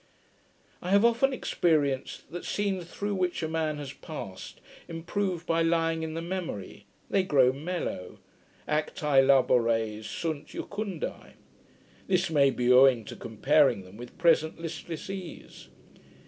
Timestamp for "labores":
9.21-10.05